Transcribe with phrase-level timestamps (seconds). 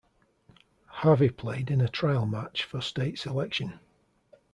[0.87, 3.79] Harvey played in a trial match for state selection.